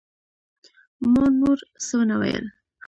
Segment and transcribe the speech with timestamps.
[1.11, 2.45] ما نور څه ونه ويل.